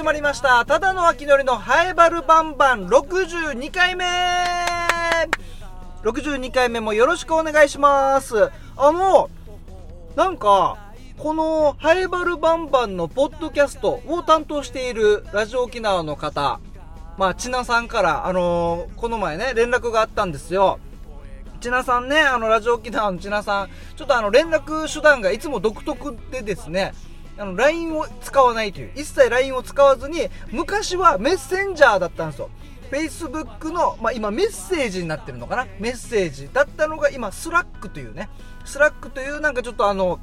[0.00, 0.64] 始まりました。
[0.64, 4.06] ただの秋のりのハエバルバンバン62回目
[6.02, 8.50] !62 回目もよろしくお願いします。
[8.78, 9.28] あの、
[10.16, 10.78] なんか、
[11.18, 16.60] このハエバルバンバンのポッドキャストを担当しているラジオ沖縄の方、
[17.18, 20.80] まあ、ちなさんから、あのーこの前ね、連絡があったんですよ。
[21.60, 26.94] ちなさんね、あの、ラジオ沖縄のちなさん、ちょっとあの、連絡手段がいつも独特でですね、
[27.40, 32.50] あの、LINE を使わないという、一切 LINE を使わずに、昔はメッセンジャーだったんですよ。
[32.90, 35.66] Facebook の、まあ、今メッセージになってるのかな？
[35.78, 38.28] メッセージだったのが今、スラックというね、
[38.64, 40.20] スラックというなんかちょっとあの、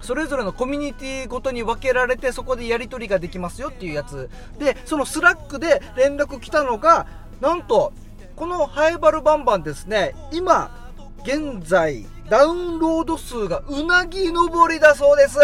[0.00, 4.30] それぞれのコミュニティごとに分けられてそこでやり取りができますよっていうやつ。
[4.58, 7.08] でそのスラックで連絡来たのが
[7.40, 7.92] なんと
[8.36, 10.14] このハエバルバンバンですね。
[10.32, 10.92] 今
[11.24, 15.36] 現在ダウンロード数がうなぎ登りだそうです。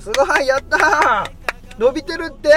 [0.00, 1.30] すごいやったー。
[1.78, 2.50] 伸びてるって。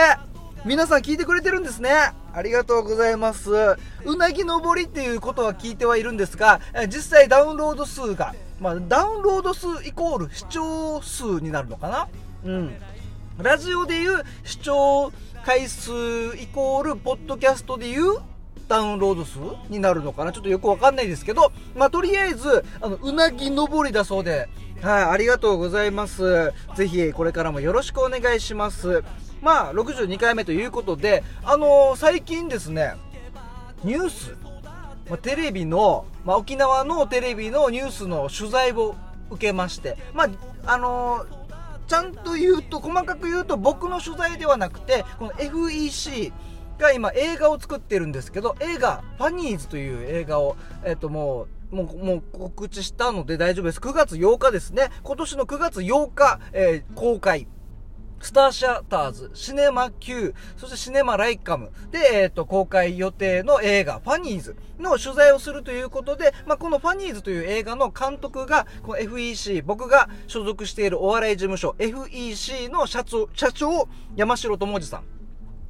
[0.66, 1.92] 皆さん聞いてくれてるんですね。
[2.34, 3.52] ありがとうございます。
[4.06, 12.08] うなぎ登りっていうことは聞いてはいるんですが実際ダウンロード数がまあ、ダウンロード数イコール視聴数になるのかな？
[12.46, 12.76] うん。
[13.38, 15.12] ラジオでいう視聴
[15.46, 15.92] 回数
[16.38, 18.20] イコール、ポッドキャストでいう
[18.70, 20.32] ダウンロード数になるのかな？
[20.32, 24.48] ちょっとよくわかんないですけど、まあ、とりあえず、あの、うなぎ登りだそうで、
[24.84, 26.52] はい、ありがとうございます。
[26.76, 29.02] ぜひ、これからもよろしくお願いします。
[29.42, 32.96] まあ、62回目ということで、あのー最近ですね、
[33.86, 34.36] ニュース、
[35.10, 38.98] まあ、テレビの、まあ、沖縄のテレビのニュースの取材を
[39.30, 41.44] 受けまして、まあ、あのー
[41.88, 46.34] ちゃんと言うと、細かく言うと僕の取材ではなくて、この FEC
[46.78, 53.80] が今映画を作ってるんですけど、映画、ファニーズという映画を、えっ、ともう、もう、もう告知したので大丈夫です。
[53.80, 54.90] 9月8日ですね。
[55.04, 57.48] 今年の9月8日、えー公開。
[58.22, 75.04] スターシアターズ、シネマ Q、そしてシネマライカムで、えっ、と、公開予定の映画、ファニーズの取材をするということで、まあ、このファニーズという映画の監督が、この FEC、僕が所属しているお笑い事務所、FEC の社長、社長、山城智二さん。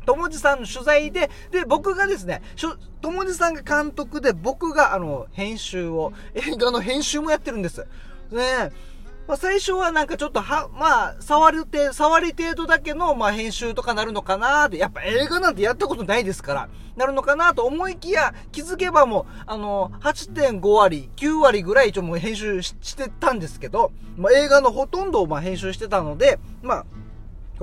[0.05, 7.85] 友治さんの取材で、で、僕がですね、しょ友治さんが監督で、僕があの、編集を、映画の編集もやってるんです。
[8.31, 8.93] ねえ。
[9.25, 26.85] まあ、最初はなんかちょっとは、まあ、触る程、触り程度だけの、まあ、編集とかなるのかなって、やっぱ映画なんてやったことないですから、なるのかなと思いきや、気づけばもう、あの、8.5割、9割ぐらい一応もう編集してたんですけど、まあ、映画のほとんどをまあ編集してたので、まあ、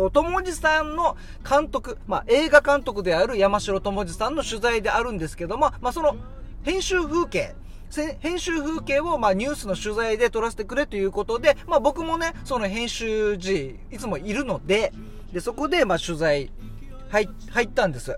[0.09, 1.19] 友治さんの
[1.49, 6.17] 監督、まあ、映画監督である山城智治さんの取材であるんですけども、まあ、その
[6.63, 7.55] 編集風景、
[8.21, 14.93] 編集風景を、まあ、ニュースの取材で撮らせてくれということで、まあ、僕もね、その編集時、いつもいるので、
[15.33, 16.51] で、そこで、まあ、取材、
[17.11, 18.17] 入、入ったんです。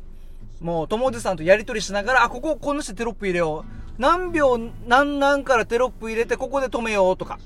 [0.61, 3.83] もう、友治さんとやりとりしながら、あ、ここ、こんなしてテロップ入れよう。
[3.99, 7.39] 何秒、何何からテロップ入れて、ここで止めようとか。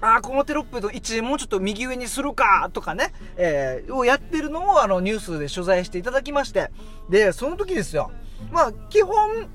[0.00, 6.70] あーこのテロップの位置もうちょっと右上にするかとかね、えー、をやってるのをあのニュースで取材していただきまして、
[7.08, 8.10] で、その時ですよ。
[8.50, 9.48] まあ、基本、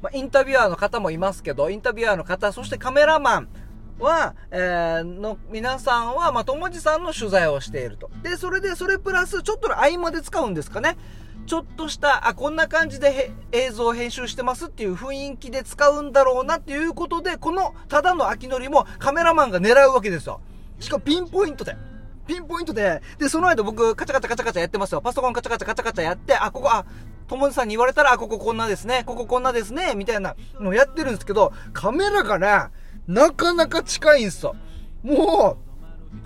[0.00, 3.48] まあ、インタビュアーの方もいますけど、インタビュアーの方、そしてカメラマン
[3.98, 8.10] は、えー、の皆さんは、まあ、友治さんの取材をしていると。
[8.22, 10.96] で、それで、それプラス、ちょっとの合間で使うんですかね。
[11.46, 20.40] ちょっとした、あ、こんな感じで映像を編集してますっていう雰囲気で使うんだろうなっていうことで、この、ただの秋のりもカメラマンが狙うわけですよ。
[20.78, 21.76] しかもピンポイントで。
[22.26, 25.00] ピンポイントで、で、その間僕、カチャカチャカチャカチャやってますよ。
[25.00, 26.86] パソコンカチャカチャカチャカチャやって、あ、ここ、あ、
[27.26, 32.70] 友達さんに言われたら、あ、こここんなですね、こここんなですね、みたいなのをやってるんですけど、カメラがね、
[33.08, 34.54] なかなか近いんすよ。
[35.02, 35.58] も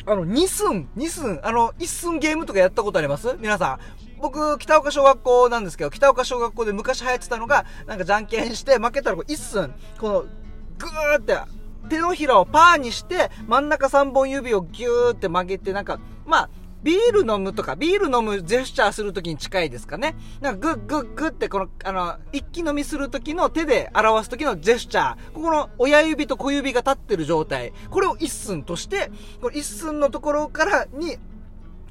[0.07, 3.35] う、あの、2寸、2寸、あの、1寸ゲームとかやったことあります？
[3.39, 4.06] 皆さん。
[4.21, 10.21] 僕、北岡小学校なんですけど、北岡小学校で昔流行ってたのが、なんかじゃんけんして負けたらこう1寸、この、
[10.79, 11.39] ぐーって、
[11.89, 16.51] 手のひらをパーにして、真ん中3本指をギューって曲げて、なんか、まあ、
[16.83, 20.15] ビール飲むとか、ビール飲むジェスチャーするときに近いですかね。
[20.41, 25.33] なんかグッグッグってこの、あの、一気飲みするときの手で表すときのジェスチャー。
[25.33, 27.73] ここの親指と小指が立ってる状態。
[27.91, 29.11] これを一寸として、
[29.41, 31.19] この一寸のところからに、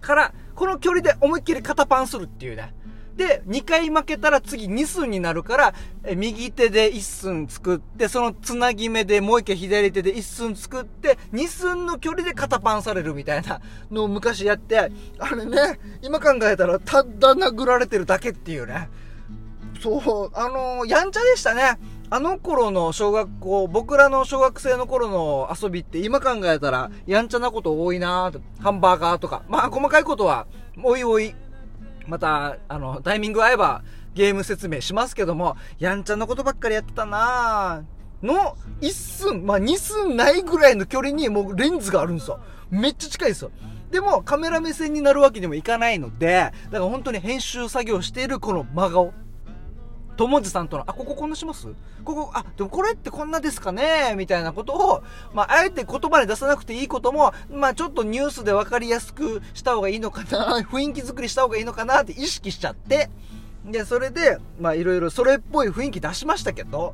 [0.02, 2.74] から、この距離で思いっきり肩パンするっていうね。
[3.16, 14.90] で、2回負けたら次2寸になるから、え右手で1寸作って、そのつなぎ目でもう一回左手で1寸作って、2寸の距離で肩パンされるみたいなのを昔やって、あ
[15.34, 18.90] れね、今考えたらただ殴られてるだけっていうね。
[19.82, 21.80] そう、あのやんちゃでしたね。
[22.12, 29.42] あの頃の小学校、僕らの小学生の頃の遊びって今考えたらやんちゃなこと多いなぁハンバーガーとか。
[29.50, 30.46] まあ細かいことは、
[30.84, 31.34] おいおい、
[32.08, 37.84] また、あの、タイミング合えばゲーム説明しますけども、やんちゃなことばっかりやってたな
[38.22, 42.40] の、一寸、まあ、二寸ないぐらいの距離にもうレンズがあるんですよ。
[42.70, 43.52] めっちゃ近いですよ。
[43.92, 49.14] でも、カメラ目線になるわけにもいかないので、だから本当に編集作業しているこの真顔。
[50.16, 51.68] 友治さんとの、あ、こここんなします？
[52.04, 54.16] ここ、あ、でもこれってこんなですかね？
[54.16, 55.04] みたいなことを、
[55.34, 62.02] まあ、あえて言葉に出さなくていいことも、まあ、ちょっとニュースで分かりやすくした方がいいのかな、 雰囲気作りした方がいいのかな？
[62.02, 63.10] って意識しちゃって、
[63.66, 66.94] で、それで、まあ、いろいろそれっぽい雰囲気出しましたけど、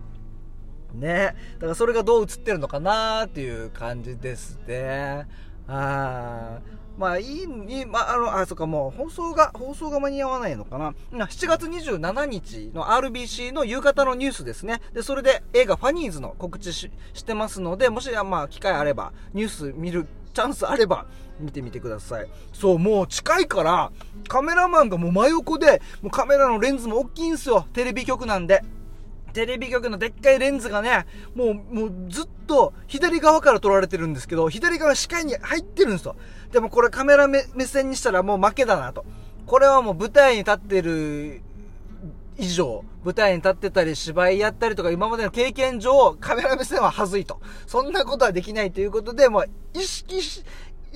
[0.94, 1.35] ね。
[1.56, 3.25] だからそれがどう映ってるのかな？
[3.25, 5.27] っていう感じですね。
[5.68, 6.81] あー。
[6.98, 10.94] まあいい、いい、まあ、あの、あ、そっか、もう放送が、放送が間に合わないのかな。
[11.12, 14.82] 7月27日の RBC の夕方のニュースですね。
[14.94, 16.90] で、それで映画ファニーズの告知し
[17.26, 21.06] てますので、もし、まあ、機会あれば、ニュース見るチャンスあれば、
[21.40, 22.28] 見てみてください。
[22.54, 23.92] そう、もう近いから、
[24.28, 27.66] カメラマンがもう真横で、もうカメラのレンズも大きいんすよ。
[27.74, 28.62] テレビ局なんで。
[29.33, 31.06] テレビ局のでっかいレンズがね、
[31.36, 36.16] もう、もうずっと左側から撮られてるんですけど、左側視界に入ってるんですよ。
[36.51, 39.06] でもこれカメラ目線にしたらもう負けだなと。
[39.45, 41.42] これはもう舞台に立ってる
[42.38, 47.39] 以上、舞台に立ってたり芝居やったりとか今までの経験上、カメラ目線ははずいと。
[47.68, 50.44] そんなことはできないということで、もう意識し、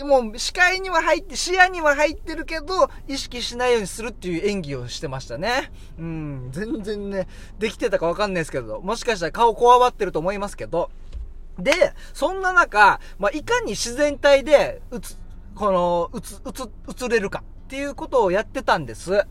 [0.04, 5.72] もう視界には入って、視野には入ってるけど、意識しないようにするっていう演技をしてましたね。
[5.98, 7.28] うん、全然ね、
[7.60, 10.90] できてたかわかんないですけど、もしかしたら顔こわばってると思いますけど、
[11.58, 15.00] で、そんな中、まあ、いかに自然体で、映、
[15.56, 19.26] この、映、映、映れるかっていうことをやってたんです。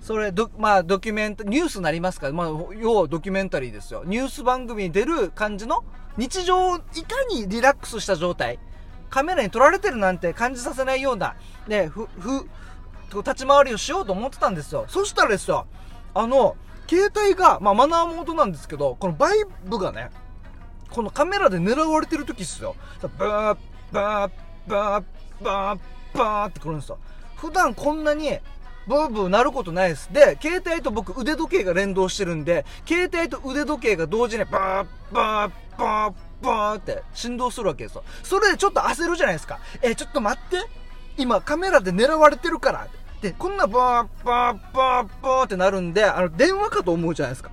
[0.00, 4.02] それ、ど、まあ、ドキュメント、ニュースになりますから、まあ、要はドキュメンタリーですよ。
[4.04, 5.84] ニュース番組に出る感じの、
[6.16, 8.58] 日常を、いかにリラックスした状態。
[9.10, 11.34] カメラに撮られてるなんて感じさせないような、
[11.66, 12.48] ね、ふ、ふ、
[13.18, 14.86] 立ち回りをしようと思ってたんですよ。
[14.88, 15.66] そしたらですよ、
[16.14, 16.56] あの、
[16.88, 20.10] 携帯が、まあマナーモードなんですけど、このバイブがね、
[20.90, 22.74] このカメラで狙われてる時っすよ。
[23.18, 23.58] バー、
[23.92, 24.32] バー、
[24.66, 25.04] バー、
[25.44, 25.80] バー、
[26.16, 26.98] バーってくるんですよ。
[27.36, 28.38] 普段こんなに、
[28.86, 30.12] ブーブー鳴ることないです。
[30.12, 38.04] で、携帯と僕腕時計が連動してるんで、携帯と腕時計が同時にバー、バー、バー、バーンって振動するわけですよ。
[38.22, 39.58] それでちょっと焦るじゃないですか。
[39.82, 40.64] え、ちょっと待って。
[41.16, 42.86] 今カメラで狙われてるから。
[43.20, 47.50] で、こんなバー、バー、バー、バーってなるんで、あの、電話かと思うじゃないですか。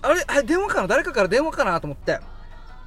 [0.00, 0.86] あれ、あれ、電話かな？
[0.86, 2.18] 誰かから電話かなと思って。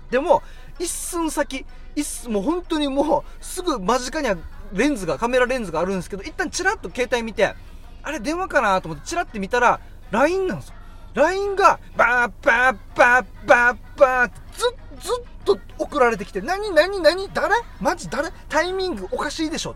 [0.10, 0.42] でも、
[0.80, 1.66] 一寸先、
[1.96, 4.38] 一寸、もう本当にもう、すぐ間近には
[4.74, 7.54] レンズが、カメラレンズがあるんですけど、一旦チラッと携帯見て、
[8.02, 10.76] あれ電話かなと思ってチラッて見たら、LINE なんですよ。
[11.14, 14.42] LINE が、バーバーバーバーバーって
[14.96, 17.56] ずっと送られてきて、何何何誰？
[17.80, 18.10] マジ？
[18.10, 18.30] 誰？
[18.50, 19.76] タイミングおかしいでしょ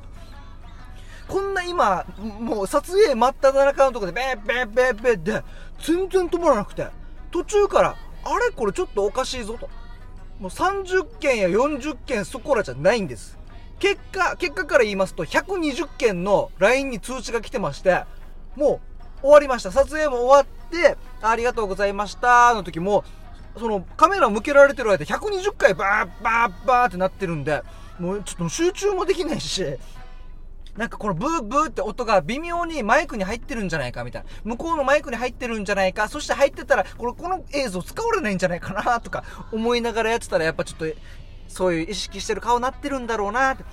[1.27, 2.05] こんな今、
[2.39, 5.43] もう撮影真っ只中のとこで、ベーベーベーベーで、
[5.79, 6.87] 全然止まらなくて、
[7.31, 8.51] 途中から、あれ？
[8.51, 9.69] これちょっとおかしいぞと。
[10.39, 13.37] もう30件や40件そこらじゃないんです。
[13.77, 18.05] 結果、結果から言いますと、120件の LINE に通知が来てまして、
[18.55, 18.81] も
[19.21, 19.71] う終わりました。
[19.71, 23.03] 撮影も終わって、ありがとうございましたの時も、
[23.57, 27.63] そのカメラ向けられてる間120回バーバーバーってなってるんで、
[27.99, 29.65] もうちょっと集中もできないし、
[30.77, 34.29] なんかこのブーブーって音が微妙にマイクに入ってるんじゃないかみたいな。
[34.43, 36.07] 向こうのマイクに入ってるんじゃないか。
[36.07, 40.85] そして入ってたら、これこの映像使われないんじゃないかなとか思いながらやってたらやっぱちょっと
[41.47, 43.65] そういう意識してる顔になってるんだろうなって。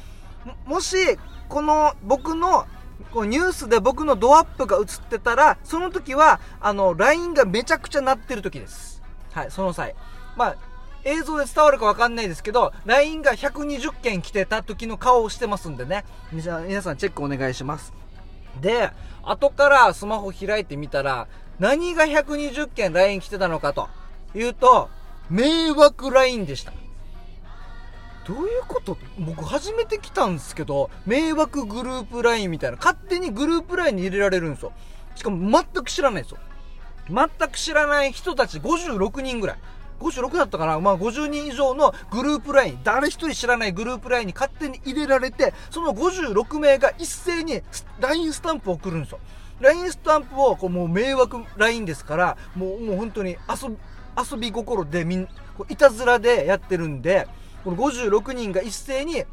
[0.64, 0.96] もし、
[1.48, 2.66] この僕の
[3.12, 8.95] こうニュースで僕のドアップが映ってたら、その時は、あの、LINE がめちゃくちゃ鳴ってる時です。
[9.36, 9.94] はい、その際。
[10.34, 10.56] まあ、
[11.04, 16.06] 映像で伝わるかわかんないですけど、LINE が120件来てた時の顔をしてますんでね。
[16.32, 17.92] 皆さんチェックお願いします。
[18.62, 18.90] で、
[19.22, 21.28] 後からスマホ開いてみたら、
[21.58, 23.90] 何が120件 LINE 来てたのかと
[24.34, 24.88] いうと、
[25.28, 26.72] 迷惑 LINE でした。
[28.26, 28.96] どういうこと？
[29.18, 34.72] 僕初めて来たんですけど、迷惑グループ LINE みたいな、勝手にグループ LINE に入れられるんですよ。
[35.14, 36.38] しかも全く知らないんですよ。
[37.08, 39.58] 全く知らない人たち56人ぐらい。
[40.00, 40.78] 56だったかな？
[40.78, 47.62] まあ50人以上のグループ LINE、誰一人知らないグループ LINE に勝手に入れられて、その56名が一斉に
[48.00, 49.20] LINE スタンプを送るんですよ。
[49.60, 53.76] LINE スタンプをこうもう迷惑 LINE ですから、もうもう本当に遊び、
[54.30, 55.28] 遊び心でみん、
[55.70, 57.26] いたずらでやってるんで、
[57.64, 59.25] この56人が一斉に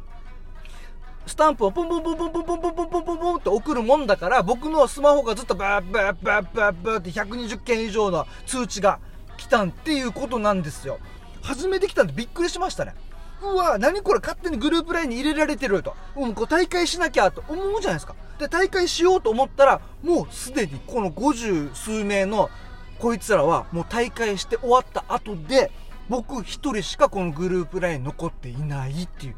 [1.26, 8.98] スタンプをポンポンポンポンポンポンポンポンポンポンポンって送るもんだから、僕のスマホがずっとバーバーバーバーバーって120件以上の通知が
[9.36, 10.98] 来たんっていうことなんですよ。
[11.42, 12.94] 初めて来たんでびっくりしましたね。
[13.42, 15.94] うわ、何これ勝手にグループラインに入れられてると。
[16.14, 18.14] もうこう大会しなきゃと思うじゃないですか。
[18.38, 22.50] で、大会しようと思ったら、もうすでにこの50数名の
[22.98, 25.70] こいつらはもう大会して終わった後で、
[26.08, 29.36] 僕一人しかこのグループライン残っていないっていう。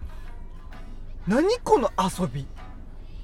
[1.26, 2.47] 何この遊び？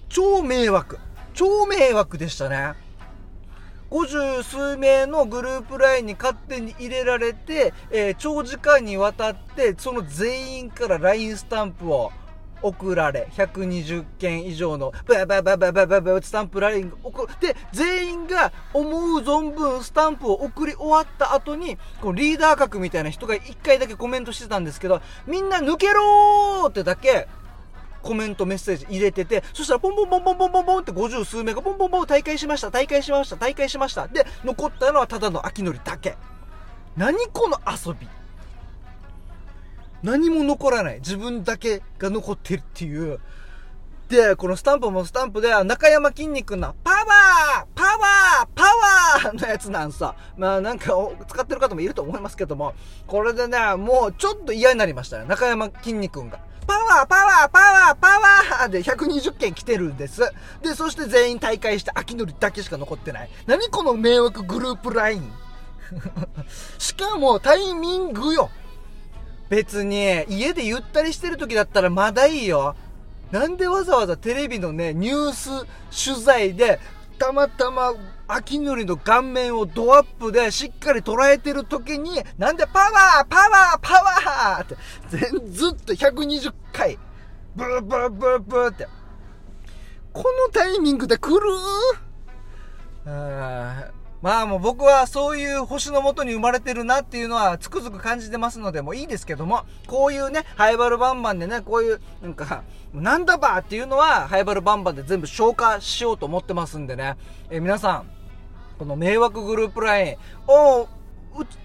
[0.08, 0.98] 超迷惑。
[1.34, 2.74] 超迷惑でしたね。
[3.90, 12.10] 50数名のグループ LINE に勝手に入れられて、えー、長時間にわたって、その全員から LINE スタンプを
[12.60, 17.28] 送られ、120件以上の、バババババババスタンプ LINE が送る。
[17.38, 27.28] で、全員が思う存分スタンプを送り終わった後に、このリーダー格みたいな人が1回だけコメントしてたんですけど、みんな抜けろーってだけ
[28.02, 34.08] コメントメッセージ入れてて、そしたらポンポンポンポンポンポンポンって50数名がポンポンポン大会しました、大会しました、大会しました。
[34.08, 36.16] で、残ったのはただの秋のりだけ。
[36.96, 38.06] 何この遊び。
[40.02, 40.96] 何も残らない。
[40.96, 43.20] 自分だけが残ってるっていう。
[44.08, 50.14] で、このスタンプもスタンプで、中山筋肉のパワーパワーパワーのやつなんさ。
[50.36, 50.92] まあなんか
[51.28, 52.74] 使ってる方もいると思いますけども、
[53.06, 55.24] これでね、もうちょっと嫌になりましたね。
[55.26, 56.40] 中山筋肉が。
[56.66, 60.20] パワーパワーパワーパワーで120件来てるんです。
[60.62, 63.30] で、そして全員大会して秋のりだけしか残ってない。
[63.46, 65.32] 何この迷惑グループライン？
[66.78, 68.50] しかもタイミングよ。
[69.48, 72.74] 別に家でゆったりしてる時だったらまだいいよ。
[73.30, 75.66] なんでわざわざテレビのね、ニュース
[76.06, 76.80] 取材で
[77.22, 77.94] たまたま
[78.26, 84.76] 秋のりの顔面をドアップでしっかり捉えてる時に、なんでパワーパワーパワーって、
[85.52, 86.98] ずっと120回、
[87.54, 88.88] ブーブーブーブーって。
[90.12, 91.46] このタイミングで来る？
[94.22, 102.62] まあもう僕はそういう星のもとに生まれてるなっていうのはつくづく感じてますのでもういいですけども、こういうね、ハイバルバンバンでね、こういう、なんか、
[102.94, 107.16] なんだばっていうのは、ハイバルバンバンで全部消化しようと思ってますんでね、
[107.50, 108.06] え皆さん、
[108.78, 110.88] この迷惑グループ LINE を、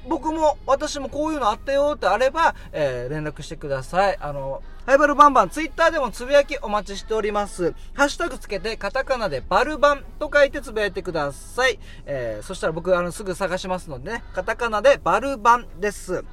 [0.08, 4.18] 僕も、私もこういうのあったよってあれば、えー、連絡してください。
[4.20, 7.74] あの、ハイバルバンバン、ツイッターでもつぶやきお待ちしております。
[7.94, 11.78] ハッシュタグつけて、カタカナでバルバンと書いてつぶやいてください。
[12.06, 16.24] えー、そしたら僕、あの、すぐ探しますのでね、カタカナでバルバンです。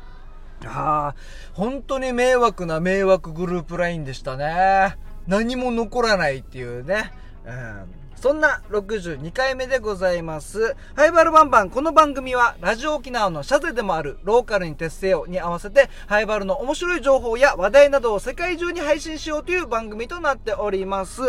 [0.64, 1.14] ああ、
[1.52, 4.99] 本当に迷惑な迷惑グループ LINE でしたね。
[5.26, 7.12] 何も残らないっていうね。
[7.44, 10.76] うんそんな62回目でございます。
[10.97, 21.21] ハイバルバンバン、この番組は、ラジオ沖縄のシャゼでもあるローカルに徹せよに合わせて、ハイバルの面白い情報や話題などを世界中に配信しようという番組となっております。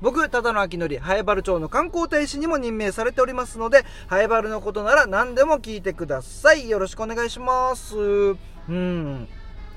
[0.00, 6.68] 僕、ただの秋のり、ハイバル町の観光大使にも任命されておりますので、ハイバルのことなら何でも聞いてください。
[6.68, 7.94] よろしくお願いします。
[7.96, 9.28] うん。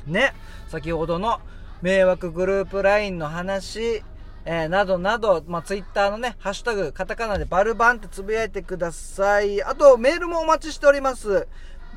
[0.08, 0.34] ね、
[0.70, 1.40] 先ほどの
[1.84, 4.04] 迷惑グループ LINE の話、
[4.46, 9.64] えー、などなど、まあ、ツイッターのね、ハッシュタグ、カタカナでバルバンってつぶやいてください。
[9.64, 11.48] あと、メールもお待ちしております。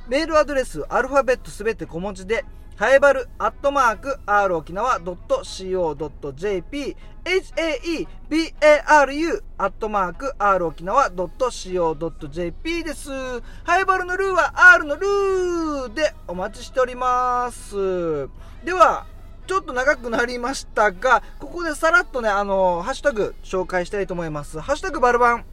[0.08, 2.44] メールアドレス、アルファベットすべて小文字で、
[2.76, 13.10] はえばる、アットマーク、r 沖縄 .co.jp、haebaru、アットマーク、r 沖縄 .co.jp です。
[13.10, 13.42] は
[13.80, 18.28] えばるのルーは r のルーでお待ちしております。
[18.62, 19.06] では、
[19.46, 24.58] ちょっと長くなりましたが、ここでさらっとね、あの、ハッシュタグ紹介したいと思います。
[24.60, 25.44] ハッシュタグバルバン。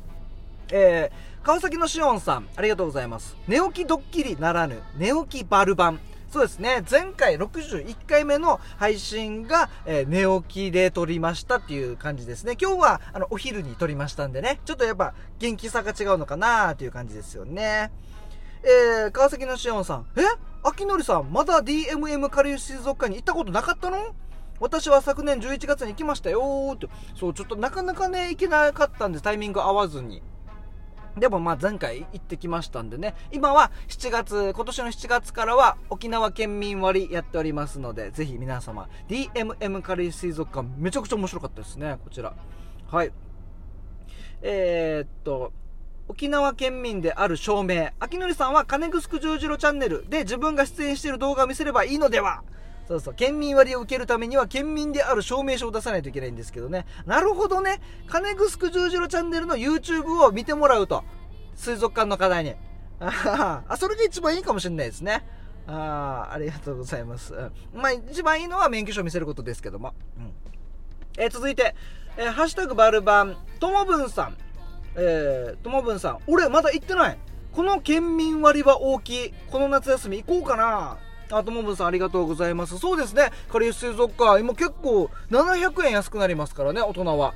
[0.72, 3.38] えー、川崎のしおんさん、ありがとうございます。
[3.48, 6.00] 寝起きドッキリならぬ、寝起きバルバン。
[6.32, 12.58] そうですね、前回61回目の配信が、えー、寝起きで撮りましたっていう感じですね。
[12.60, 17.92] 今日は、あの、お昼に撮りましたんでね、ちょっとやっぱ元気さが違うのかなーっていう感じですよね。
[18.64, 20.22] えー、川崎のしおんさん、え？
[20.64, 24.16] 秋のりさん、まだ DMM 下流水族館に行ったことなかったの？
[24.60, 26.88] 私は昨年11月に行きましたよーって。
[27.16, 29.20] そう、ちょっとなかなかね、行けなかったんで。
[29.20, 30.24] タイミング合わずに。
[31.18, 33.14] でもまあ前回行ってきましたんでね。
[33.32, 42.34] 今は7月、今年の7月からは沖縄県民割やっておりますので、ぜひ皆様、DMM カリー水族館めちゃくちゃ面白かったですね、こちら。
[42.88, 43.12] はい。
[44.42, 45.52] えー、っと、
[46.14, 47.90] 沖縄県民である証明。
[48.00, 52.44] 秋のりさんは金城十字路チャンネルで自分が出演している動画を見せればいいのでは
[52.88, 53.14] そうそう。
[53.16, 56.86] 県民割を受けるためには県民である証明書を出さないといけないんですけどね。
[57.08, 57.82] なるほどね。
[58.06, 61.04] 金城十字路チャンネルの YouTube を見てもらうと。
[61.56, 62.54] 水族館の課題に。
[63.00, 65.26] ああ、それが一番いいかもしれないですね。
[65.66, 67.34] ああ、ありがとうございます。
[67.34, 69.96] うん、まあ、一番いいのは免許証を見せることですけども。
[70.20, 70.32] うん。
[71.18, 71.74] えー、続いて、
[72.18, 74.38] えー、ハッシュタグバルバン、ともぶんさん。
[74.96, 77.18] えー、ともぶんさん、俺まだ行ってない。
[77.52, 79.34] この県民割は大きい。
[79.52, 80.98] この夏休み行こうかな。
[81.32, 82.78] あともぶさんありがとうございます。
[82.78, 83.32] そうですね。
[83.52, 84.40] カリウス水族館。
[84.40, 87.34] 今結構700円安くなりますからね大人は。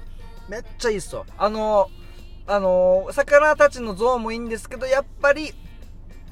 [0.47, 1.89] めっちゃいいっすよあの
[2.47, 5.53] あの魚たちのゾーンもいいんですけどやっぱり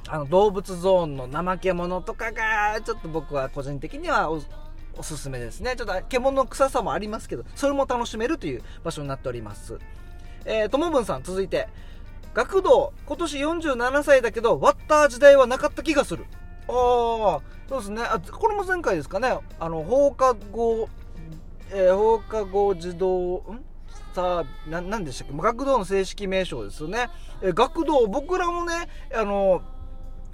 [0.08, 4.41] あの動物ゾーンの怠け者とかがちょっと僕は個人的にはお
[4.98, 5.75] おすすめですね。
[5.75, 9.77] ちょっと獣の臭さもありますけどそれも楽しめるという場所になっております。
[10.46, 11.68] えー、ともぶんさん続いて。
[12.34, 16.25] 学童今年47歳だけど割った時代はなかった気がする。
[16.68, 18.02] ああそうですね。
[18.04, 19.40] あこれも前回ですかね。
[19.58, 20.90] あの放課後
[21.72, 23.64] えー、放課後児童ん？
[24.14, 25.34] さあななんでしたっけ？
[25.34, 27.08] 学童の正式名称ですよね、
[27.42, 29.62] えー、学童僕らもねあの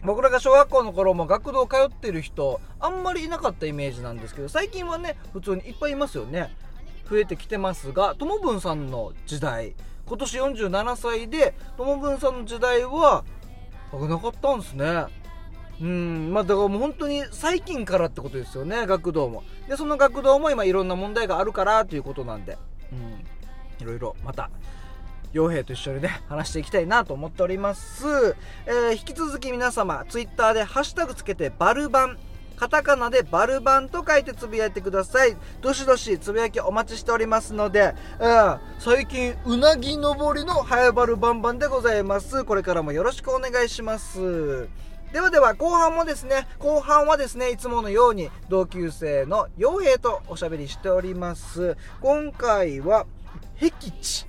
[0.04, 6.50] 僕らが小学校の頃も学童通ってる人あんまりいなかったイメージなんですけど最近はね普通にいっぱいいますよね。
[7.08, 9.76] 増えてきてますがともぶんさんの時代
[10.12, 13.24] 今年47歳でともぶんさんの時代は
[13.94, 15.06] 危なかったんですね。
[15.80, 16.34] うん。
[16.34, 19.42] まあだからもう本当に最近からってことですよね学童も。
[19.70, 22.58] でその学童も今いろんな問題があるからということなんで。
[22.92, 23.26] うん。
[23.82, 24.50] いろいろまた
[25.34, 32.20] 傭兵と一緒にね話していきたいなと思っております、えー、引き続き皆様ツイッターでハッシュタグつけてバルバン
[32.62, 35.36] カタカナでバルバンと書いてつぶやいてください。
[35.62, 42.46] どしどしつぶやきお待ちしておりますので、うん、最近うなぎ登りのハヤバルバンバンでございます。
[42.46, 44.70] これからもよろしくお願いします。
[45.12, 51.76] ではでは後半もですね後半はですねいつものように同級生の傭兵とおしゃべりしております。
[52.00, 53.08] 今回は
[53.56, 54.28] 僻地。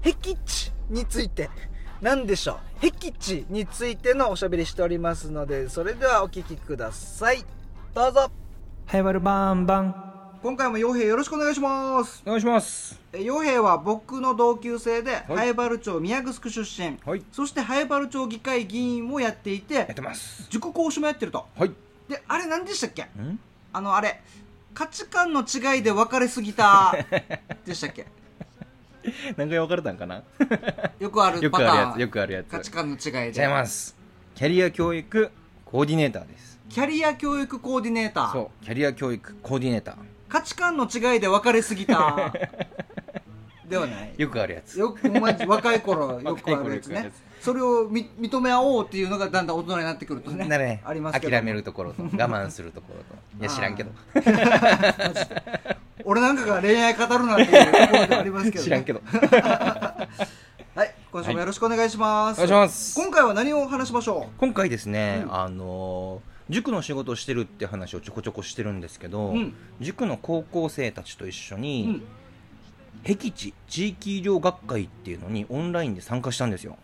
[0.00, 1.50] 僻地について
[2.02, 2.86] 何でしょう？
[2.86, 7.44] 僻地についてのおしゃべりしておりますのでそれではお聞きください。
[7.94, 8.28] どうぞ。
[8.86, 9.94] はやばるバンバン。
[10.42, 12.20] 今回も傭兵よろしくお願いします。
[12.26, 13.00] お願いします。
[13.12, 20.48] 傭兵は僕の同級生で、はい、原町宮城出身、はい、そして早原町議会議員もやっていてやってます。
[20.50, 21.46] 塾講師もやってると。
[21.56, 21.72] はい。
[22.08, 23.06] であれ何でしたっけ？
[23.72, 24.20] あのあれ
[24.74, 26.96] 価値観の違いで分かれすぎた。
[27.64, 28.06] でしたっけ？
[29.36, 30.22] 何回分かれたんかな？
[30.98, 32.00] よくあるパターン。
[32.00, 32.48] よくあるやつ。
[32.50, 33.42] 価値観の違いで。
[33.42, 33.96] 違います。
[34.34, 35.30] キャリア教育
[35.64, 36.58] コーディネーターです。
[36.68, 38.32] キャリア教育コーディネーター。
[38.32, 39.94] そうキャリア教育コーディネーター。
[40.28, 42.32] 価値観の違いで分かれすぎた。
[43.68, 44.14] ではない。
[44.16, 44.78] よくあるやつ。
[44.78, 45.10] よく
[45.46, 50.80] 若い頃よくあるやつねそれをみ認め合おうっていうのがだんだん大人になってくるとねなるね。
[50.84, 53.16] ありますけど諦めるところと 我慢するところと。
[53.40, 53.90] いや知らんけど。
[56.04, 59.02] 俺なんかが恋愛語るなんていうところでありますけど、ね、知らんけど。
[60.74, 63.00] はい今週もよろしくお願いします、はい、お願いします。
[63.00, 64.38] 今回は何を話しましょう？
[64.38, 72.02] 今回ですね、うん、あの塾の仕事をしてるって話をちょこちょこしてるんですけど、うん、塾の高校生たちと一緒に、うん、
[73.04, 76.78] 僻地地域医療学会っていうのにオンラインで参加したんですよ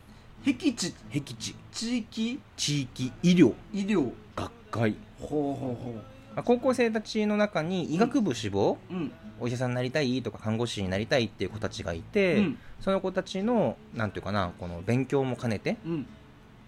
[0.44, 0.94] 僻地。
[1.10, 1.54] 僻地。
[1.72, 2.40] 地域？
[2.56, 3.12] 地域。
[3.22, 3.54] 医療。
[3.72, 4.12] 医療。
[4.36, 4.94] 学会。
[5.20, 6.42] ほうほうほう。
[6.44, 16.06] 高校生たちの中に医学部志望、うん、お医者さんになりたいとか看護師になりたいっていう子たちがいて、うん、その子たちのなんていうかなこの勉強も兼ねて、うん、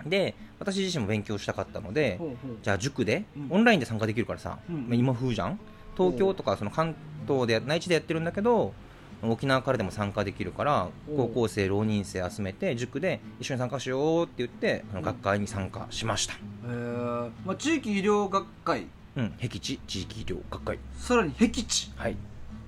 [0.07, 2.19] で私自身も勉強したかったので、
[2.65, 5.61] じゃあ塾で、オンラインで参加できるからさ、まあ、今風じゃん？
[5.97, 6.97] 東京とかその関
[7.29, 8.75] 東で内地でやってるんだけど
[9.23, 18.87] 沖縄からでも参加できるから高校生浪人生集めて塾で一緒に参加しようって言ってあの学会に参加しました、へえ、まあ、地域医療学会。
[19.17, 19.35] うん。
[19.39, 19.79] 僻地。
[19.87, 20.79] 地域医療学会。
[20.97, 21.93] さらに僻地。
[21.97, 22.17] はい。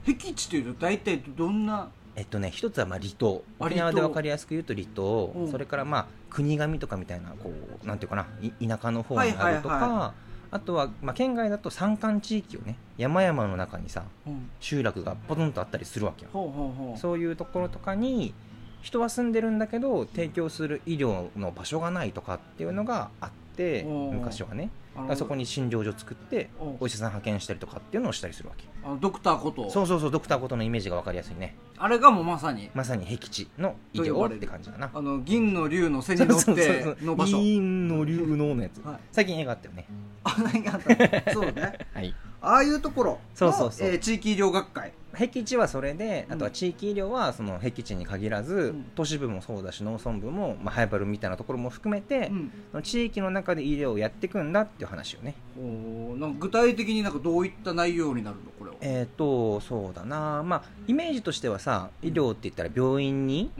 [0.04, 1.88] 僻地というと大体どんな？
[2.14, 3.42] えっとね一つはまあ離島。
[3.58, 7.50] 沖縄で分かりやすく言うと離島、それからまあ国頭とかみたいなこ
[7.82, 8.26] うなんていうかな
[8.60, 10.21] 田舎の方にあるとか、はいはいはい、
[10.52, 18.34] あとは、まあ、県外だと山間地域をね山々の中にさ、うん、集落がポトンとあったりするわけよ、そういうところとかに
[18.82, 24.70] 人は住んでるんだけど提供する医療の場所がないとかっていうのがあって昔はね。
[25.16, 28.64] そこに診療所作ってお医者さん派遣したりとかっていうのをしたりするわけ。
[28.84, 29.70] あのドクターこと。
[29.70, 31.56] そうそうそうドクターことのイメージが分かりやすいね。
[31.78, 32.70] あれがもうまさに。
[32.74, 34.90] まさに僻地の医療って感じだな。
[34.92, 37.38] あの銀の竜の背に乗っての場所。
[37.38, 39.86] 銀の竜ののやつ、はい、最近映画あったよね。
[40.24, 41.32] あ何があった。
[41.32, 41.78] そうね。
[41.94, 44.92] はいああいうところのそうそうそう、えー、地域医療学会。
[45.14, 52.32] 僻地はそれであとは地域医療はその僻地に限らず、うん、都市部もそうだし農村部も、まあ、ハイバルみたいなところも含めて、
[52.72, 55.34] うん、地域の中で医療をやっていくんだっていう話をね。
[55.58, 58.76] おなんか具体的になんかどういった内容になるのこれは？
[58.80, 60.42] えっ、ー、とそうだな。
[60.42, 63.50] まあイメージとしてはさ医療って言ったら病院に、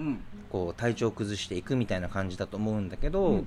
[0.51, 3.47] こう体調を崩していくみたいな感じだと思うんだけど、うん、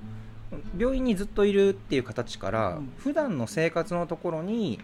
[0.78, 4.78] 病院にずっといるっていう形から、うん、普段の生活のところに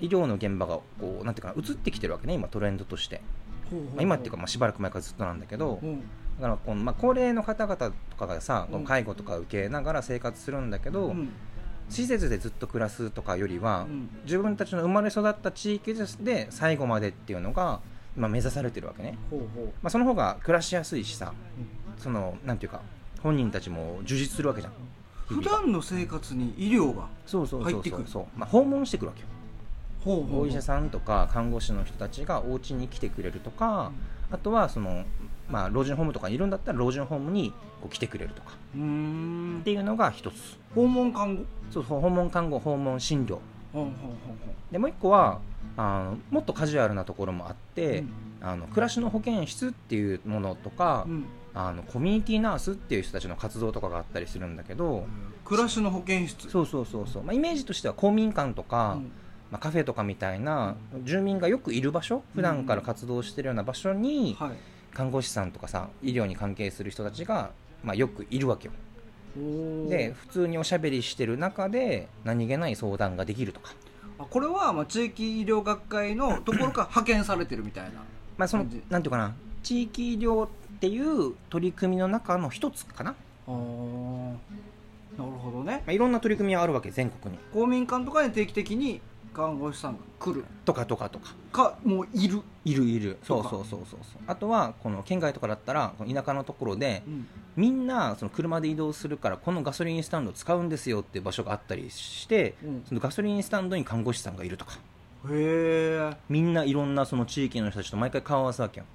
[0.00, 3.20] 医療の現場がこうなんていうか移ってきてるわけね今トレンドとして、
[3.70, 5.80] まあ、今っていうかまあしばらく前からずっとなんだけど、
[6.38, 11.14] だからこの、まあ、高齢の方々とかがさ、介護とか受けながら生活するんだけど、
[11.90, 17.80] 施設でずっと暮らすとかよりは、うん、自分たちの生まれ育った地域で最後までっていうのが
[18.16, 19.18] 今目指されてるわけね。
[19.28, 21.34] ほうほう、まあ、その方が暮らしやすいしさ、
[21.96, 22.80] うん、そのなんていうか
[23.22, 24.72] 本人たちも充実するわけじゃん。
[25.26, 28.08] 普段の生活に医療が入ってくる。
[28.08, 28.26] そう。
[28.36, 29.26] まあ、訪問してくるわけよ
[30.04, 33.92] お医者さんとか看護師の人たちがお家に来てくれるとか、
[34.30, 35.04] うん、あとはその、
[35.48, 38.56] まあ、老人ホームとかにいるんだったら老人ホームにこう来てくれるとか。
[38.74, 39.58] うん。
[39.60, 40.58] っていうのが一つ。
[40.74, 41.44] 訪問看護？
[41.70, 43.38] そうそう訪問看護訪問診療。
[44.72, 45.40] でもう一個は
[45.76, 48.08] あのもっとカジュアルなところもあって、うん、
[48.40, 55.06] あの暮らしの保健室っていうものとか、うん、あのコミュニティナースっていう人たちの活動とかがあったりするんだけど、
[55.44, 56.50] 暮らしの保健室。
[56.50, 59.12] そうそうそうそう、まあ、イメージとしては公民館とか、うん、
[59.50, 64.50] まあ、カフェとかみたいな住民がよくいる場所普段から活動してるような場所に、はい、
[64.94, 67.50] 看護師さんとかさ医療に関係する人たちが、
[67.82, 68.72] まあ、よくいるわけよ。
[69.88, 73.74] で普通におしゃべりしてる中で何気ない相談ができるとか。
[74.18, 78.02] これはまあ地域医療学会のところから 派遣されてるみたいな
[78.36, 80.48] まあそのなんていうかな地域医療っ
[80.80, 83.14] ていう取り組みの中の一つかな。
[83.46, 83.50] あ
[85.18, 87.40] なるほどね、まあ、いろんな取り組みはあるわけ全国に。
[87.52, 89.00] 公民館とかに定期的に
[89.32, 90.44] 看護師さんが来る。
[90.64, 91.34] とかとかとか。
[91.52, 92.42] かもういる。
[92.64, 93.18] いるいる。
[93.22, 104.78] そうそうそうそうあとはこの県外とかだったら田舎のところで、うん、みんなその車で移動するからこのガソリンスタンド使うんですよっていう場所があったりして、うん、そのガソリンスタンドに看護師さんがいるとか。
[105.28, 108.86] へえみんないろんなその地域の人たちと毎回顔合わすわけよ。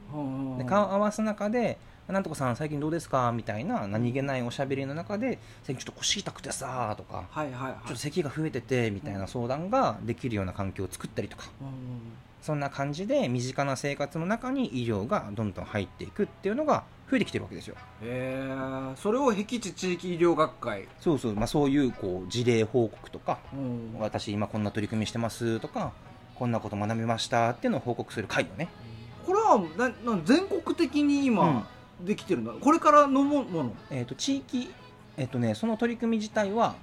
[0.58, 3.32] で顔合わす中でなんとかさん最近どうですか？
[3.32, 11.68] みたいな何気ないおしゃべりの中で最近ちょっと腰痛くてさとか、はいはいはい、ちょっと咳が増えててみたいな相談ができるような環境を作ったりとか、うん、
[12.42, 17.76] そんな感じで身近な生活の中に医療がどんどん入っていくっていうのが増えてきてるわけですよ。
[18.02, 20.88] へえそれを僻地地域医療学会。
[21.00, 25.92] そうそう、まあ、そういうこう事例報告とか、うん、私今こんな取り組みしてますとか
[26.36, 28.70] こんなこと学びましたっていうのを報告する会よね。
[29.26, 31.68] これはなな全国的に今、
[32.02, 34.70] できてるんだこれからのもの、えーと、地域
[35.18, 36.76] えっ、ー、とねその取り組み自体は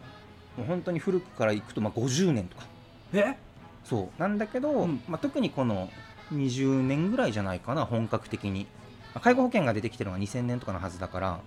[0.57, 2.65] もう本当に古くからいくとまあ50年とか。
[3.13, 3.37] え？
[3.85, 4.21] そう。
[4.21, 5.89] なんだけど、うん、まあ、特にこの
[6.33, 8.67] 20年ぐらいじゃないかな本格的に。
[9.21, 11.41] 介護保険が出てきてるのが2000年とかのはずだから、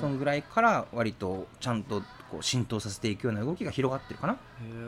[0.00, 4.36] そのぐらいから割とちゃんとこう浸透させていくような動きが広がってるかな。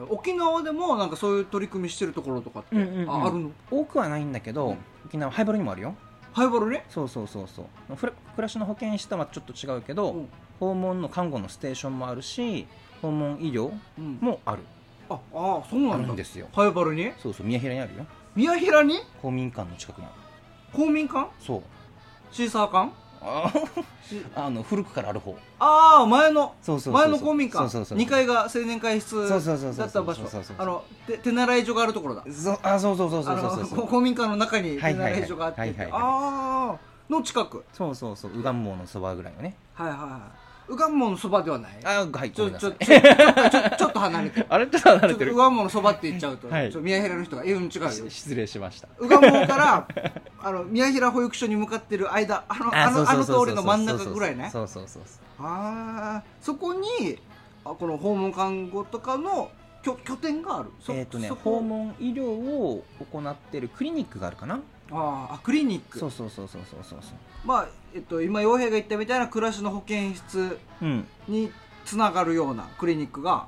[0.08, 3.50] 沖縄でもなんかそういう取り組みしてるところとかって、うんうんうん、あるの？
[3.72, 5.96] 多くはないんだけど、うん、沖縄ハイバルにもあるよ
[6.32, 6.84] ハイボールね？
[6.88, 7.96] そうそうそうそう。
[7.96, 10.28] 暮らしの保健室とはちょっと違うけど、うん、
[10.60, 12.66] 訪問の看護のステーションもあるし
[13.02, 14.62] 訪問医療もある、
[15.10, 16.12] うん、ああそうなんだ。
[16.12, 16.48] んですよ。
[16.52, 17.12] ハイバルに？
[17.22, 18.06] そうそう宮平にあるよ。
[18.34, 19.00] 宮平に？
[19.20, 20.14] 公民館の近くにある。
[20.72, 21.28] 公民館？
[21.38, 21.62] そう。
[22.30, 22.92] シーサー館？
[24.34, 25.36] あの古くからある方。
[25.58, 26.54] ああ前の
[26.92, 27.64] 前の公民館。
[27.64, 29.42] 2階が青年会室だっ
[29.92, 30.22] た場所
[30.58, 30.84] あの
[31.22, 35.60] 手習い所があるところだそあそうそうそうそうそう公民館の中に手習い所があって
[35.92, 36.76] ああ
[37.08, 40.41] の近くそうそうそう右岸門のそばぐらいのねはいはいはい
[40.72, 41.72] 右岸門のそばではない？
[41.84, 45.32] あはいちょちょちょちょちょっと離れてあれちょっと離れてる。
[45.32, 48.88] 右岸門のそばって言っちゃうと、はい、宮平の人が「えうん違うよ」失礼しました。
[49.00, 49.86] 右岸門から
[50.42, 54.48] あの宮平保育所に向かってる間あのあのあの通りの真ん中ぐらいね。
[54.50, 55.02] そうそうそう
[55.38, 57.18] ああそこに
[57.64, 59.50] あこの訪問看護とかの
[59.82, 65.98] 拠拠点があるえっ、ー、とね訪問医療を行ってるクリニックがあるかなああクリニック。
[65.98, 67.00] そうそうそうそうそうそう。
[67.44, 70.58] まあえっと今洋平が言ったみたいな暮らしの保健室
[71.28, 71.50] に
[71.84, 73.46] つながるようなクリニックが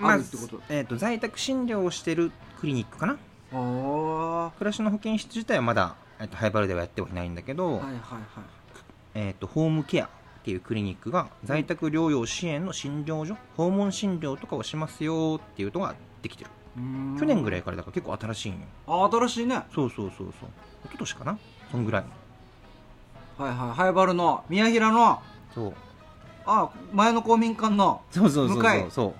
[0.00, 3.18] あるってこと、まあ、えっと在宅診療をしてるクリニックかな？
[3.52, 7.94] あ暮らしの保健室自体はまだ、えっと、ハイバルではやってはいないんだけど、はいはいはい。
[9.14, 10.08] えっと、ホームケアっ
[10.42, 16.50] ていうクリニックが在宅療養支援の診療所訪問診療とかをしますよっていうのができてる
[17.18, 18.58] 去年ぐらいからだから結構新しいんよ。
[18.86, 19.62] あ新しいね。
[19.74, 20.48] そうそうそうそう。
[20.84, 21.38] 一昨年かな？
[21.70, 22.04] そんぐらい。
[23.38, 23.70] はいはい。
[23.74, 25.20] ハイバルの宮平の。
[25.54, 25.74] そう。
[26.44, 28.02] あ前の公民館の。
[28.10, 28.90] そうそうそうそう。
[28.90, 29.14] そう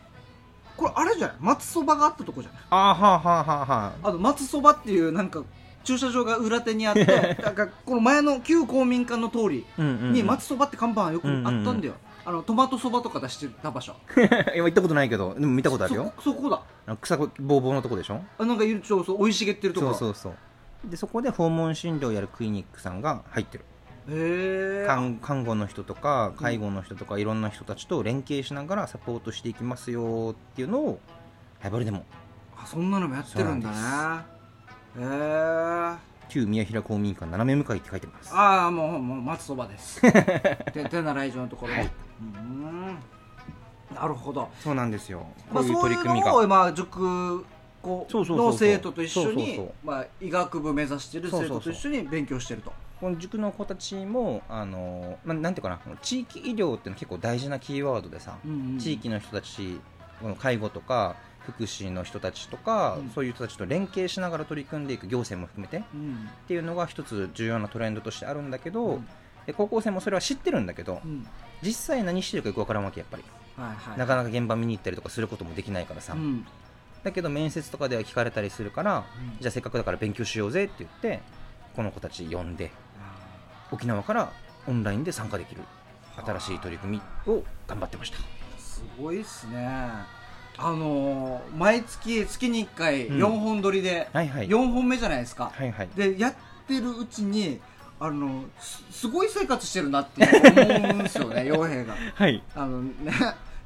[0.76, 1.36] これあれじゃない？
[1.40, 2.62] 松そばがあったとこじゃない？
[2.68, 5.42] あはあはあはあはあと松そばっていうなんか
[5.84, 7.06] 駐車場が裏手にあって
[7.42, 11.94] なんかこの前の旧公民館の通りに松そばって看板よくあったんだよ、
[12.26, 13.94] あのトマトそばとか出してた場所。
[14.56, 16.12] 今行ったことないけどでも見たことあるよ。
[16.20, 16.60] そこだ。
[17.00, 18.20] 草ぼうぼうのとこでしょ？
[18.38, 20.36] あなんかいるそうそう生い茂ってるところそうそうそ
[20.86, 20.90] う。
[20.90, 23.64] でそこで訪問診療やるクリニックさんが入ってる。
[24.08, 31.00] へえ看看護の人とか介護の人とか、いろんな人たちと連携しながらサポートしていきますよっていうのを
[31.60, 32.04] ハイバルでも。
[32.56, 33.76] あそんなのもやってるんだね。
[34.98, 35.94] へえ
[36.28, 38.34] 旧宮平公民館斜め向かいって書いてます。
[38.34, 40.00] ああもうもう松そばです。
[40.72, 41.90] 手手習い所のところ、はい、うん
[43.94, 44.48] なるほど。
[44.60, 45.26] そうなんですよ。
[45.52, 47.44] こういう取り組みが、まあ、そういうのを、まあ、塾
[47.82, 52.72] 校の生徒と一緒にまあ医学部目指してる生徒と一緒に勉強してると。
[53.00, 59.78] この塾の子たちもあの、まあ、なんていうかな地域医療っていうのは結構大事なキーワードでさ、うんうん、地域の人たち
[60.22, 69.06] この介護とか福祉の人たちとか、うん、そういう人たちと連携しながら取り組んでいく行政も含めて、うん、っていうのが一つ重要なトレンドとしてあるんだけど、うん、
[69.54, 71.02] 高校生もそれは知ってるんだけど、
[71.62, 73.24] 実際何してるかよく分からんわけやっぱり、
[73.56, 76.16] はいはい、なかなか現場見に行ったりとかすることもできないからさ、
[77.02, 79.04] だけど面接とかでは聞かれたりするから、
[79.40, 81.20] じゃあせっかくだから勉強しようぜって言って
[81.74, 82.70] この子たち呼んで
[83.70, 84.32] 沖縄から
[84.66, 85.62] オンラインで参加できる
[86.16, 88.18] 新しい取り組みを頑張ってました。
[88.58, 89.66] すごいっすね。
[90.58, 96.34] あのー、毎月月に1回4本撮りで、うんはいはい、4本目じゃないですか、はいはい、でやっ
[96.66, 97.60] てるうちに
[97.98, 100.26] あのすごい生活してるなって
[100.78, 102.92] 思うんですよね 洋平が、はい、あのね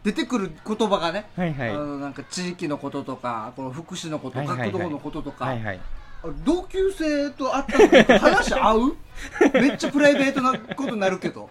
[0.05, 5.81] 出てくる言葉がね、はいはい、あのなんか地域のこととかこの福祉のこと、はいはいはい、学童のこととか、はいはい、
[6.45, 8.97] 同級生と会った時話合う？
[9.53, 11.51] めっちゃプライベートなことになるけど。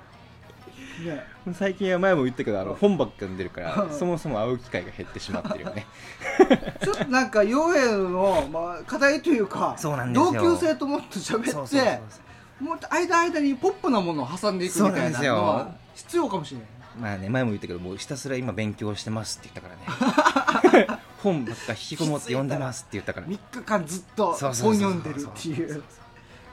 [1.00, 5.86] ね、最近は前も言ったけどあの本ばっか読んでるからそもそも会う機会が減ってしまってるよね。
[6.84, 9.78] ちょっとなんか陽平の、まあ、課題というか
[10.14, 12.02] 同級生ともっと喋って
[12.60, 16.68] もっと間間にポップなものを挟んでいくみたいなのは必要かもしれない。
[17.00, 21.00] まあね前も言ったけどもうひたすら今勉強してますって言ったからね。
[21.24, 25.84] 本ばっか引きこもって読んでますって言ったから3日間ずっと本読んでるっていう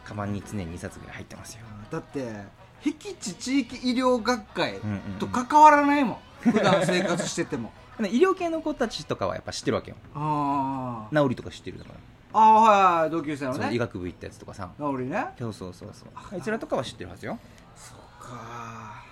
[0.05, 2.33] カバンに常に2冊ぐらい入ってますよだって
[2.81, 4.81] 僻地地域医療学会
[5.19, 6.17] と関わらないもん、
[6.47, 11.99] うんうん、普段生活してても医療系の子たちとかはやっぱ知ってるわけよああ治りとか知ってるだから
[12.37, 13.75] ああはいはい同級生のね。
[13.75, 14.71] 医学部行ったやつとかさ。
[14.79, 15.27] 治りね。
[15.39, 16.09] そうそうそうそう。
[16.15, 17.39] あいつらとかは知ってるはずよ。
[17.75, 19.03] そうか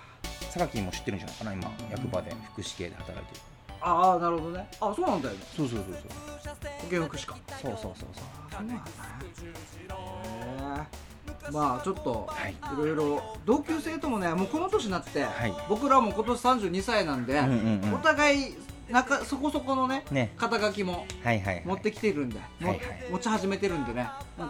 [0.51, 1.71] 榊も知ってるんじゃないかな今。
[1.89, 3.41] 役場で福祉系で働いてる。
[3.81, 4.67] ああなるほどね。
[4.79, 5.41] あそうなんだよね。
[5.55, 6.03] そうそうそうそう。
[6.81, 7.35] 保健福祉か。
[7.61, 8.23] そうそうそうそう。
[8.51, 8.79] そうね。
[11.51, 12.77] まあちょっとい。
[12.77, 18.55] ろいろ同級生ともねもうこの年になって、はい、僕らも今年32歳なんで、うんうんうん、お互い
[18.89, 20.33] なんかそこそこのねね。
[20.37, 21.05] 肩書きも
[21.65, 22.79] 持ってきてるんで、はいはい、
[23.11, 24.07] 持ち始めてるんでね。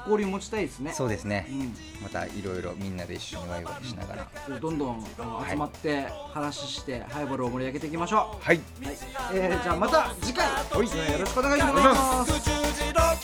[0.07, 0.91] 交流持ちたいですね。
[0.93, 5.05] そうですね、うん、またいろいろみんなで一緒にワイワイしながら、どんどん
[5.49, 8.43] 集まって話して、ハイボールを盛り上げていきましょう。
[8.43, 8.95] はい、はい。
[9.33, 13.14] えー、じゃあまた次回、はい、よろしくお願いします